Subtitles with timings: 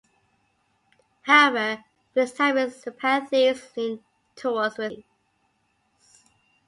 [1.21, 1.83] However,
[2.15, 4.03] with time his sympathies leaned
[4.35, 6.25] towards the Allies.